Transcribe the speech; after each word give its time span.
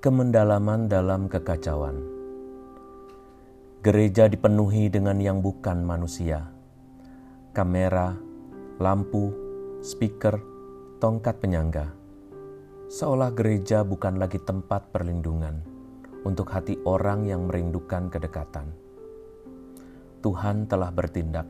Kemendalaman 0.00 0.88
dalam 0.88 1.28
kekacauan. 1.28 2.00
Gereja 3.84 4.32
dipenuhi 4.32 4.88
dengan 4.88 5.20
yang 5.20 5.44
bukan 5.44 5.84
manusia. 5.84 6.48
Kamera, 7.52 8.16
lampu, 8.80 9.28
speaker, 9.84 10.40
tongkat 11.04 11.44
penyangga. 11.44 11.92
Seolah 12.88 13.28
gereja 13.36 13.84
bukan 13.84 14.16
lagi 14.16 14.40
tempat 14.40 14.88
perlindungan 14.88 15.60
untuk 16.24 16.48
hati 16.48 16.80
orang 16.88 17.28
yang 17.28 17.44
merindukan 17.44 18.08
kedekatan. 18.08 18.72
Tuhan 20.24 20.64
telah 20.64 20.88
bertindak, 20.96 21.44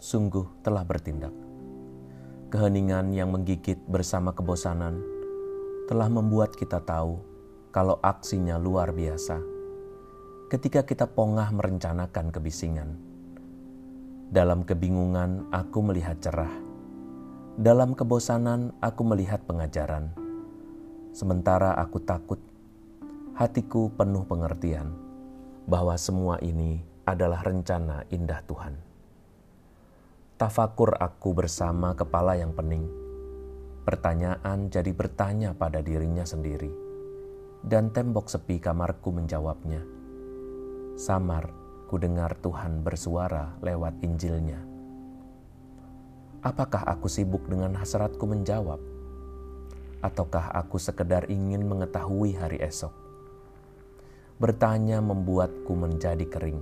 sungguh 0.00 0.64
telah 0.64 0.88
bertindak. 0.88 1.36
Keheningan 2.48 3.12
yang 3.12 3.28
menggigit 3.28 3.76
bersama 3.84 4.32
kebosanan 4.32 5.04
telah 5.84 6.08
membuat 6.08 6.56
kita 6.56 6.80
tahu 6.80 7.33
kalau 7.74 7.98
aksinya 8.06 8.54
luar 8.54 8.94
biasa. 8.94 9.42
Ketika 10.46 10.86
kita 10.86 11.10
pongah 11.10 11.50
merencanakan 11.50 12.30
kebisingan, 12.30 12.94
dalam 14.30 14.62
kebingungan 14.62 15.50
aku 15.50 15.82
melihat 15.82 16.14
cerah, 16.22 16.54
dalam 17.58 17.98
kebosanan 17.98 18.70
aku 18.78 19.02
melihat 19.02 19.42
pengajaran. 19.50 20.14
Sementara 21.10 21.74
aku 21.74 21.98
takut, 21.98 22.38
hatiku 23.34 23.90
penuh 23.90 24.22
pengertian 24.22 24.94
bahwa 25.66 25.98
semua 25.98 26.38
ini 26.46 26.78
adalah 27.10 27.42
rencana 27.42 28.06
indah 28.14 28.38
Tuhan. 28.46 28.78
Tafakur 30.38 30.94
aku 31.02 31.34
bersama 31.34 31.98
kepala 31.98 32.38
yang 32.38 32.54
pening. 32.54 32.86
Pertanyaan 33.82 34.70
jadi 34.70 34.94
bertanya 34.94 35.58
pada 35.58 35.82
dirinya 35.82 36.22
sendiri 36.22 36.83
dan 37.64 37.88
tembok 37.88 38.28
sepi 38.28 38.60
kamarku 38.60 39.08
menjawabnya. 39.08 39.80
Samar, 41.00 41.48
ku 41.88 41.96
dengar 41.96 42.36
Tuhan 42.44 42.84
bersuara 42.84 43.56
lewat 43.64 44.04
Injilnya. 44.04 44.60
Apakah 46.44 46.84
aku 46.84 47.08
sibuk 47.08 47.48
dengan 47.48 47.72
hasratku 47.72 48.28
menjawab? 48.28 48.76
Ataukah 50.04 50.52
aku 50.52 50.76
sekedar 50.76 51.24
ingin 51.32 51.64
mengetahui 51.64 52.36
hari 52.36 52.60
esok? 52.60 52.92
Bertanya 54.36 55.00
membuatku 55.00 55.72
menjadi 55.72 56.28
kering, 56.28 56.60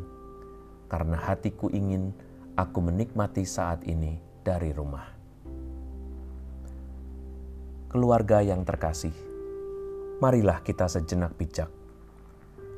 karena 0.86 1.18
hatiku 1.18 1.66
ingin 1.66 2.14
aku 2.54 2.78
menikmati 2.78 3.42
saat 3.42 3.82
ini 3.82 4.22
dari 4.46 4.70
rumah. 4.70 5.10
Keluarga 7.90 8.38
yang 8.38 8.62
terkasih, 8.62 9.31
marilah 10.22 10.62
kita 10.62 10.86
sejenak 10.86 11.34
bijak. 11.34 11.66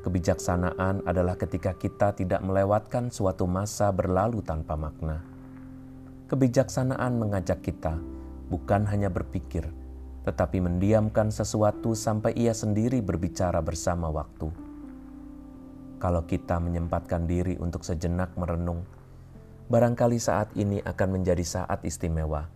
Kebijaksanaan 0.01 1.05
adalah 1.05 1.37
ketika 1.37 1.77
kita 1.77 2.17
tidak 2.17 2.41
melewatkan 2.41 3.13
suatu 3.13 3.45
masa 3.45 3.93
berlalu 3.93 4.41
tanpa 4.41 4.73
makna. 4.73 5.21
Kebijaksanaan 6.25 7.21
mengajak 7.21 7.61
kita 7.61 8.01
bukan 8.49 8.89
hanya 8.89 9.13
berpikir, 9.13 9.69
tetapi 10.25 10.57
mendiamkan 10.57 11.29
sesuatu 11.29 11.93
sampai 11.93 12.33
ia 12.33 12.49
sendiri 12.49 13.05
berbicara 13.05 13.61
bersama 13.61 14.09
waktu. 14.09 14.49
Kalau 16.01 16.25
kita 16.25 16.57
menyempatkan 16.57 17.29
diri 17.29 17.61
untuk 17.61 17.85
sejenak 17.85 18.33
merenung, 18.41 18.89
barangkali 19.69 20.17
saat 20.17 20.49
ini 20.57 20.81
akan 20.81 21.21
menjadi 21.21 21.45
saat 21.45 21.85
istimewa 21.85 22.49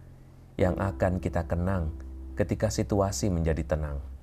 yang 0.57 0.73
akan 0.81 1.21
kita 1.21 1.45
kenang 1.45 1.93
ketika 2.33 2.73
situasi 2.73 3.29
menjadi 3.29 3.77
tenang. 3.77 4.18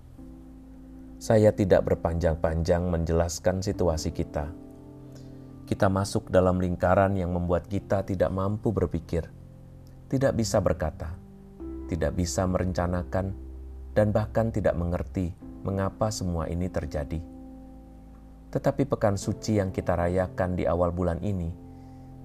Saya 1.16 1.48
tidak 1.56 1.88
berpanjang-panjang 1.88 2.92
menjelaskan 2.92 3.64
situasi 3.64 4.12
kita. 4.12 4.52
Kita 5.64 5.88
masuk 5.88 6.28
dalam 6.28 6.60
lingkaran 6.60 7.16
yang 7.16 7.32
membuat 7.32 7.72
kita 7.72 8.04
tidak 8.04 8.28
mampu 8.28 8.68
berpikir, 8.68 9.24
tidak 10.12 10.36
bisa 10.36 10.60
berkata, 10.60 11.16
tidak 11.88 12.12
bisa 12.20 12.44
merencanakan, 12.44 13.32
dan 13.96 14.12
bahkan 14.12 14.52
tidak 14.52 14.76
mengerti 14.76 15.32
mengapa 15.64 16.12
semua 16.12 16.52
ini 16.52 16.68
terjadi. 16.68 17.18
Tetapi 18.52 18.84
pekan 18.84 19.16
suci 19.16 19.56
yang 19.56 19.72
kita 19.72 19.96
rayakan 19.96 20.52
di 20.52 20.68
awal 20.68 20.92
bulan 20.92 21.18
ini 21.24 21.48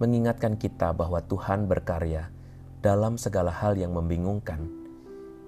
mengingatkan 0.03 0.59
kita 0.59 0.91
bahwa 0.91 1.23
Tuhan 1.23 1.63
berkarya 1.65 2.27
dalam 2.83 3.15
segala 3.15 3.55
hal 3.55 3.79
yang 3.79 3.95
membingungkan, 3.95 4.67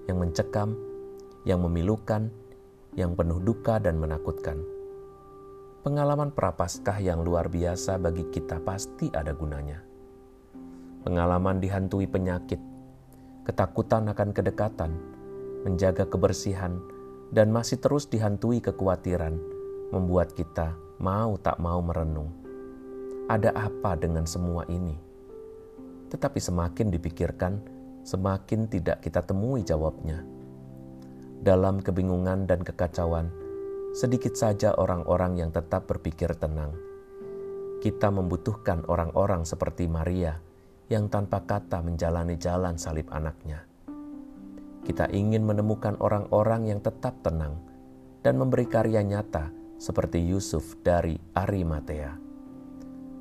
yang 0.08 0.16
mencekam, 0.16 0.72
yang 1.44 1.60
memilukan, 1.60 2.32
yang 2.94 3.18
penuh 3.18 3.42
duka 3.42 3.82
dan 3.82 3.98
menakutkan. 3.98 4.62
Pengalaman 5.84 6.32
prapaskah 6.32 6.96
yang 7.02 7.20
luar 7.20 7.52
biasa 7.52 8.00
bagi 8.00 8.24
kita 8.32 8.62
pasti 8.64 9.12
ada 9.12 9.36
gunanya. 9.36 9.84
Pengalaman 11.04 11.60
dihantui 11.60 12.08
penyakit, 12.08 12.56
ketakutan 13.44 14.08
akan 14.08 14.32
kedekatan, 14.32 14.96
menjaga 15.68 16.08
kebersihan, 16.08 16.80
dan 17.28 17.52
masih 17.52 17.76
terus 17.76 18.08
dihantui 18.08 18.64
kekhawatiran, 18.64 19.36
membuat 19.92 20.32
kita 20.32 20.72
mau 20.96 21.36
tak 21.36 21.60
mau 21.60 21.84
merenung. 21.84 22.32
Ada 23.28 23.52
apa 23.52 24.00
dengan 24.00 24.24
semua 24.24 24.64
ini? 24.72 24.96
Tetapi 26.08 26.40
semakin 26.40 26.88
dipikirkan, 26.88 27.60
semakin 28.08 28.72
tidak 28.72 29.04
kita 29.04 29.20
temui 29.20 29.60
jawabnya 29.60 30.33
dalam 31.42 31.82
kebingungan 31.82 32.46
dan 32.46 32.62
kekacauan, 32.62 33.32
sedikit 33.96 34.34
saja 34.38 34.74
orang-orang 34.76 35.40
yang 35.40 35.50
tetap 35.50 35.86
berpikir 35.90 36.34
tenang. 36.38 36.74
Kita 37.80 38.12
membutuhkan 38.12 38.84
orang-orang 38.86 39.42
seperti 39.42 39.90
Maria 39.90 40.38
yang 40.92 41.08
tanpa 41.08 41.42
kata 41.44 41.80
menjalani 41.80 42.36
jalan 42.36 42.76
salib 42.76 43.08
anaknya. 43.10 43.64
Kita 44.84 45.08
ingin 45.08 45.48
menemukan 45.48 45.96
orang-orang 45.96 46.68
yang 46.68 46.80
tetap 46.84 47.16
tenang 47.24 47.56
dan 48.20 48.36
memberi 48.36 48.68
karya 48.68 49.00
nyata 49.00 49.48
seperti 49.80 50.20
Yusuf 50.20 50.76
dari 50.84 51.16
Arimatea. 51.32 52.20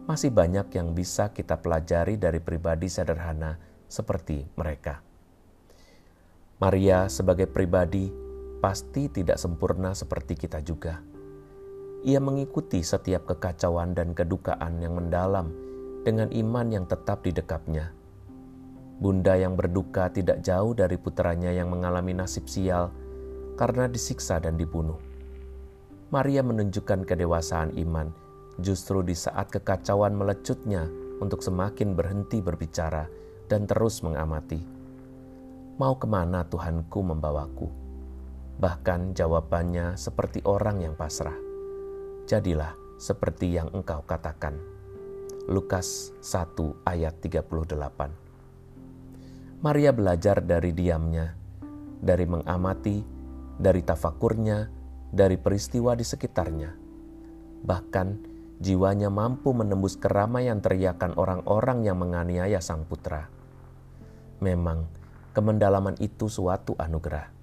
Masih 0.04 0.36
banyak 0.36 0.68
yang 0.76 0.92
bisa 0.92 1.32
kita 1.32 1.64
pelajari 1.64 2.20
dari 2.20 2.44
pribadi 2.44 2.92
sederhana 2.92 3.56
seperti 3.88 4.44
mereka. 4.60 5.13
Maria 6.64 7.12
sebagai 7.12 7.52
pribadi 7.52 8.08
pasti 8.64 9.12
tidak 9.12 9.36
sempurna 9.36 9.92
seperti 9.92 10.48
kita 10.48 10.64
juga. 10.64 11.04
Ia 12.08 12.24
mengikuti 12.24 12.80
setiap 12.80 13.28
kekacauan 13.28 13.92
dan 13.92 14.16
kedukaan 14.16 14.80
yang 14.80 14.96
mendalam 14.96 15.52
dengan 16.08 16.32
iman 16.32 16.72
yang 16.72 16.88
tetap 16.88 17.20
di 17.28 17.36
dekapnya. 17.36 17.92
Bunda 18.96 19.36
yang 19.36 19.60
berduka 19.60 20.08
tidak 20.08 20.40
jauh 20.40 20.72
dari 20.72 20.96
putranya 20.96 21.52
yang 21.52 21.68
mengalami 21.68 22.16
nasib 22.16 22.48
sial 22.48 22.96
karena 23.60 23.92
disiksa 23.92 24.40
dan 24.40 24.56
dibunuh. 24.56 25.04
Maria 26.16 26.48
menunjukkan 26.48 27.04
kedewasaan 27.04 27.76
iman 27.76 28.08
justru 28.64 29.04
di 29.04 29.20
saat 29.20 29.52
kekacauan 29.52 30.16
melecutnya 30.16 30.88
untuk 31.20 31.44
semakin 31.44 31.92
berhenti 31.92 32.40
berbicara 32.40 33.12
dan 33.52 33.68
terus 33.68 34.00
mengamati 34.00 34.73
Mau 35.74 35.98
ke 35.98 36.06
mana 36.06 36.46
Tuhanku 36.46 37.02
membawaku? 37.02 37.66
Bahkan 38.62 39.18
jawabannya 39.18 39.98
seperti 39.98 40.46
orang 40.46 40.86
yang 40.86 40.94
pasrah. 40.94 41.34
Jadilah 42.30 42.78
seperti 43.02 43.58
yang 43.58 43.74
engkau 43.74 44.06
katakan. 44.06 44.54
Lukas 45.50 46.14
1 46.22 46.86
ayat 46.86 47.18
38 47.18 47.50
Maria 49.66 49.90
belajar 49.90 50.46
dari 50.46 50.78
diamnya, 50.78 51.34
dari 51.98 52.30
mengamati, 52.30 53.02
dari 53.58 53.82
tafakurnya, 53.82 54.70
dari 55.10 55.42
peristiwa 55.42 55.98
di 55.98 56.06
sekitarnya. 56.06 56.70
Bahkan 57.66 58.08
jiwanya 58.62 59.10
mampu 59.10 59.58
menembus 59.58 59.98
keramaian 59.98 60.62
teriakan 60.62 61.18
orang-orang 61.18 61.82
yang 61.82 61.98
menganiaya 61.98 62.62
sang 62.62 62.86
putra. 62.86 63.26
Memang, 64.38 65.02
kemendalaman 65.34 65.98
itu 65.98 66.30
suatu 66.30 66.78
anugerah. 66.78 67.34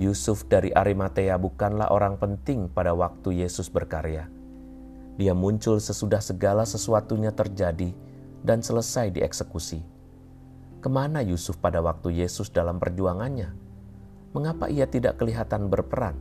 Yusuf 0.00 0.48
dari 0.48 0.72
Arimatea 0.72 1.36
bukanlah 1.36 1.92
orang 1.92 2.16
penting 2.16 2.72
pada 2.72 2.96
waktu 2.96 3.44
Yesus 3.44 3.68
berkarya. 3.68 4.32
Dia 5.20 5.36
muncul 5.36 5.76
sesudah 5.76 6.24
segala 6.24 6.64
sesuatunya 6.64 7.36
terjadi 7.36 7.92
dan 8.40 8.64
selesai 8.64 9.12
dieksekusi. 9.12 9.84
Ke 10.80 10.88
mana 10.88 11.20
Yusuf 11.20 11.60
pada 11.60 11.84
waktu 11.84 12.24
Yesus 12.24 12.48
dalam 12.48 12.80
perjuangannya? 12.80 13.52
Mengapa 14.32 14.72
ia 14.72 14.88
tidak 14.88 15.20
kelihatan 15.20 15.68
berperan? 15.68 16.16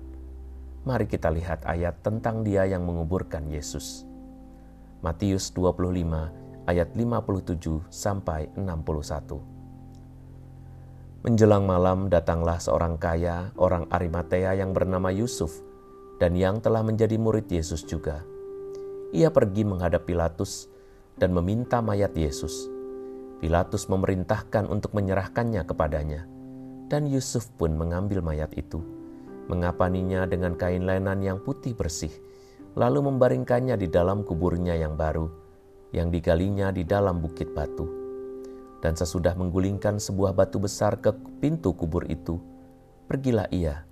Mari 0.83 1.07
kita 1.07 1.31
lihat 1.31 1.63
ayat 1.63 2.03
tentang 2.03 2.43
dia 2.43 2.67
yang 2.67 2.83
menguburkan 2.83 3.47
Yesus. 3.47 4.03
Matius 4.99 5.55
25 5.55 6.67
ayat 6.67 6.91
57 6.91 7.87
sampai 7.87 8.51
61. 8.59 9.58
Menjelang 11.19 11.67
malam 11.67 12.07
datanglah 12.07 12.63
seorang 12.63 12.95
kaya, 12.95 13.51
orang 13.59 13.91
Arimatea 13.91 14.55
yang 14.55 14.71
bernama 14.71 15.11
Yusuf, 15.11 15.51
dan 16.15 16.31
yang 16.31 16.63
telah 16.63 16.79
menjadi 16.79 17.19
murid 17.19 17.51
Yesus 17.51 17.83
juga. 17.83 18.23
Ia 19.11 19.27
pergi 19.27 19.67
menghadap 19.67 20.07
Pilatus 20.07 20.71
dan 21.19 21.35
meminta 21.35 21.83
mayat 21.83 22.15
Yesus. 22.15 22.71
Pilatus 23.43 23.91
memerintahkan 23.91 24.71
untuk 24.71 24.95
menyerahkannya 24.95 25.67
kepadanya, 25.67 26.23
dan 26.87 27.03
Yusuf 27.03 27.51
pun 27.59 27.75
mengambil 27.75 28.23
mayat 28.23 28.55
itu, 28.55 28.79
mengapaninya 29.51 30.23
dengan 30.23 30.55
kain 30.55 30.87
lenan 30.87 31.19
yang 31.19 31.43
putih 31.43 31.75
bersih, 31.75 32.15
lalu 32.79 33.11
membaringkannya 33.11 33.75
di 33.75 33.91
dalam 33.91 34.23
kuburnya 34.23 34.79
yang 34.79 34.95
baru, 34.95 35.27
yang 35.91 36.15
digalinya 36.15 36.71
di 36.71 36.87
dalam 36.87 37.19
bukit 37.19 37.51
batu. 37.51 37.98
Dan 38.79 38.95
sesudah 38.95 39.35
menggulingkan 39.35 39.99
sebuah 39.99 40.31
batu 40.31 40.59
besar 40.59 41.03
ke 41.03 41.11
pintu 41.43 41.75
kubur 41.75 42.07
itu, 42.07 42.39
pergilah 43.11 43.51
ia 43.51 43.89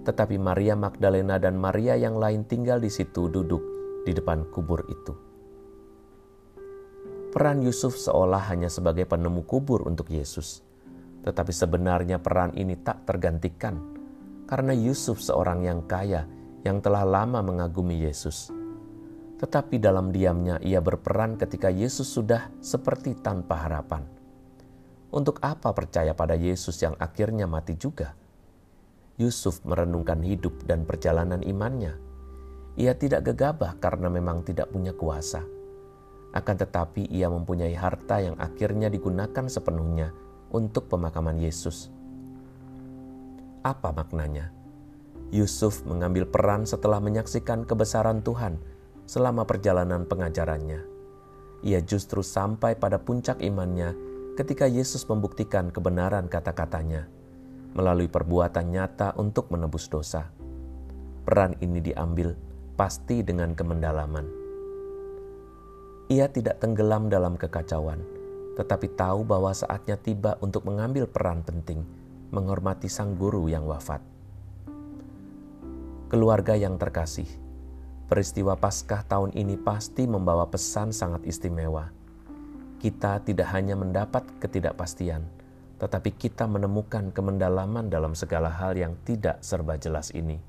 tetapi 0.00 0.40
Maria 0.40 0.72
Magdalena 0.76 1.36
dan 1.36 1.60
Maria 1.60 1.96
yang 1.96 2.16
lain 2.16 2.48
tinggal 2.48 2.80
di 2.80 2.88
situ 2.88 3.28
duduk 3.28 3.60
di 4.08 4.16
depan 4.16 4.48
kubur 4.48 4.80
itu. 4.88 5.12
Peran 7.30 7.62
Yusuf 7.62 7.94
seolah 7.94 8.50
hanya 8.50 8.66
sebagai 8.66 9.06
penemu 9.06 9.46
kubur 9.46 9.86
untuk 9.86 10.10
Yesus, 10.10 10.64
tetapi 11.22 11.52
sebenarnya 11.54 12.18
peran 12.18 12.56
ini 12.58 12.74
tak 12.80 13.06
tergantikan 13.06 13.78
karena 14.50 14.74
Yusuf 14.74 15.22
seorang 15.22 15.62
yang 15.62 15.86
kaya 15.86 16.26
yang 16.66 16.82
telah 16.82 17.06
lama 17.06 17.38
mengagumi 17.38 18.02
Yesus. 18.02 18.50
Tetapi 19.40 19.80
dalam 19.80 20.12
diamnya 20.12 20.60
ia 20.60 20.84
berperan 20.84 21.40
ketika 21.40 21.72
Yesus 21.72 22.12
sudah 22.12 22.52
seperti 22.60 23.16
tanpa 23.16 23.64
harapan. 23.64 24.04
Untuk 25.16 25.40
apa 25.40 25.72
percaya 25.72 26.12
pada 26.12 26.36
Yesus 26.36 26.76
yang 26.84 26.92
akhirnya 27.00 27.48
mati 27.48 27.72
juga? 27.80 28.12
Yusuf 29.16 29.64
merenungkan 29.64 30.20
hidup 30.20 30.68
dan 30.68 30.84
perjalanan 30.84 31.40
imannya. 31.40 31.96
Ia 32.76 32.92
tidak 33.00 33.32
gegabah 33.32 33.80
karena 33.80 34.12
memang 34.12 34.44
tidak 34.44 34.68
punya 34.68 34.92
kuasa. 34.92 35.40
Akan 36.36 36.60
tetapi 36.60 37.08
ia 37.08 37.32
mempunyai 37.32 37.72
harta 37.74 38.20
yang 38.20 38.36
akhirnya 38.36 38.92
digunakan 38.92 39.48
sepenuhnya 39.48 40.12
untuk 40.52 40.86
pemakaman 40.86 41.40
Yesus. 41.40 41.88
Apa 43.64 43.90
maknanya? 43.90 44.52
Yusuf 45.32 45.82
mengambil 45.88 46.28
peran 46.28 46.68
setelah 46.68 47.00
menyaksikan 47.02 47.64
kebesaran 47.64 48.22
Tuhan 48.22 48.69
selama 49.10 49.42
perjalanan 49.42 50.06
pengajarannya. 50.06 50.86
Ia 51.66 51.82
justru 51.82 52.22
sampai 52.22 52.78
pada 52.78 53.02
puncak 53.02 53.42
imannya 53.42 53.90
ketika 54.38 54.70
Yesus 54.70 55.02
membuktikan 55.10 55.74
kebenaran 55.74 56.30
kata-katanya 56.30 57.10
melalui 57.74 58.06
perbuatan 58.06 58.70
nyata 58.70 59.18
untuk 59.18 59.50
menebus 59.50 59.90
dosa. 59.90 60.30
Peran 61.26 61.58
ini 61.58 61.82
diambil 61.82 62.38
pasti 62.78 63.26
dengan 63.26 63.50
kemendalaman. 63.58 64.26
Ia 66.10 66.26
tidak 66.30 66.62
tenggelam 66.62 67.10
dalam 67.10 67.34
kekacauan, 67.34 68.02
tetapi 68.58 68.94
tahu 68.94 69.26
bahwa 69.26 69.50
saatnya 69.54 69.94
tiba 69.98 70.34
untuk 70.42 70.66
mengambil 70.66 71.06
peran 71.06 71.42
penting, 71.46 71.86
menghormati 72.34 72.90
sang 72.90 73.14
guru 73.14 73.46
yang 73.46 73.62
wafat. 73.66 74.02
Keluarga 76.10 76.58
yang 76.58 76.74
terkasih, 76.74 77.30
peristiwa 78.10 78.58
Paskah 78.58 79.06
tahun 79.06 79.30
ini 79.38 79.54
pasti 79.54 80.10
membawa 80.10 80.50
pesan 80.50 80.90
sangat 80.90 81.22
istimewa. 81.22 81.94
Kita 82.82 83.22
tidak 83.22 83.54
hanya 83.54 83.78
mendapat 83.78 84.26
ketidakpastian, 84.42 85.22
tetapi 85.78 86.10
kita 86.18 86.50
menemukan 86.50 87.14
kemendalaman 87.14 87.86
dalam 87.86 88.18
segala 88.18 88.50
hal 88.50 88.74
yang 88.74 88.98
tidak 89.06 89.38
serba 89.46 89.78
jelas 89.78 90.10
ini. 90.10 90.42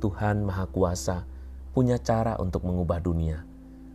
Tuhan 0.00 0.40
Maha 0.40 0.64
Kuasa 0.72 1.28
punya 1.76 2.00
cara 2.00 2.40
untuk 2.40 2.64
mengubah 2.64 3.04
dunia, 3.04 3.44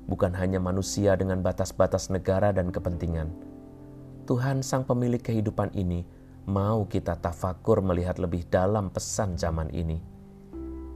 bukan 0.05 0.37
hanya 0.37 0.61
manusia 0.61 1.17
dengan 1.17 1.41
batas-batas 1.41 2.13
negara 2.13 2.53
dan 2.53 2.69
kepentingan. 2.69 3.33
Tuhan, 4.29 4.61
Sang 4.61 4.85
Pemilik 4.85 5.19
kehidupan 5.19 5.73
ini, 5.73 6.05
mau 6.45 6.85
kita 6.85 7.17
tafakur 7.17 7.81
melihat 7.81 8.21
lebih 8.21 8.45
dalam 8.45 8.93
pesan 8.93 9.41
zaman 9.41 9.73
ini. 9.73 10.12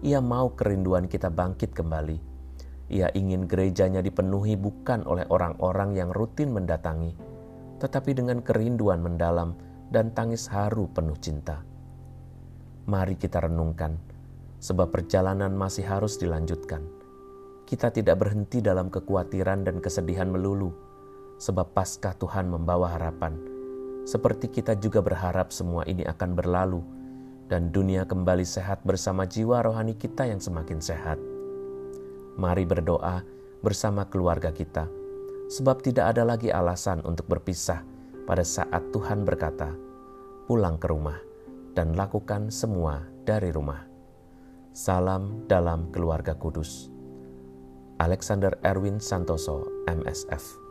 Ia 0.06 0.22
mau 0.22 0.54
kerinduan 0.54 1.10
kita 1.10 1.34
bangkit 1.34 1.74
kembali. 1.74 2.22
Ia 2.94 3.10
ingin 3.18 3.50
gerejanya 3.50 4.06
dipenuhi 4.06 4.54
bukan 4.54 5.02
oleh 5.10 5.26
orang-orang 5.34 5.98
yang 5.98 6.14
rutin 6.14 6.54
mendatangi, 6.54 7.18
tetapi 7.82 8.14
dengan 8.14 8.46
kerinduan 8.46 9.02
mendalam 9.02 9.58
dan 9.90 10.14
tangis 10.14 10.46
haru 10.54 10.86
penuh 10.94 11.18
cinta. 11.18 11.66
Mari 12.86 13.18
kita 13.18 13.42
renungkan, 13.42 13.98
sebab 14.62 14.94
perjalanan 14.94 15.52
masih 15.58 15.84
harus 15.84 16.22
dilanjutkan. 16.22 16.86
Kita 17.66 17.92
tidak 17.92 18.22
berhenti 18.22 18.62
dalam 18.64 18.94
kekhawatiran 18.94 19.66
dan 19.66 19.82
kesedihan 19.84 20.30
melulu, 20.30 20.72
sebab 21.42 21.74
pasca 21.74 22.14
Tuhan 22.16 22.48
membawa 22.48 22.96
harapan. 22.96 23.36
Seperti 24.08 24.48
kita 24.48 24.80
juga 24.80 25.04
berharap 25.04 25.52
semua 25.52 25.84
ini 25.84 26.08
akan 26.08 26.32
berlalu, 26.32 26.80
dan 27.48 27.72
dunia 27.72 28.04
kembali 28.04 28.44
sehat 28.44 28.84
bersama 28.84 29.24
jiwa 29.24 29.64
rohani 29.64 29.96
kita 29.96 30.28
yang 30.28 30.40
semakin 30.40 30.84
sehat. 30.84 31.20
Mari 32.38 32.68
berdoa 32.68 33.24
bersama 33.64 34.06
keluarga 34.06 34.52
kita 34.52 34.86
sebab 35.48 35.80
tidak 35.80 36.14
ada 36.16 36.28
lagi 36.28 36.52
alasan 36.52 37.00
untuk 37.08 37.26
berpisah 37.32 37.82
pada 38.28 38.44
saat 38.44 38.92
Tuhan 38.92 39.24
berkata, 39.24 39.72
"Pulang 40.46 40.76
ke 40.76 40.92
rumah 40.92 41.18
dan 41.72 41.96
lakukan 41.96 42.52
semua 42.52 43.08
dari 43.24 43.50
rumah." 43.50 43.88
Salam 44.76 45.50
dalam 45.50 45.90
keluarga 45.90 46.38
kudus. 46.38 46.94
Alexander 47.98 48.54
Erwin 48.62 49.02
Santoso, 49.02 49.66
MSF 49.90 50.67